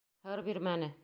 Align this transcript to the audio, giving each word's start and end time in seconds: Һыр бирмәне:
Һыр 0.29 0.41
бирмәне: 0.47 0.91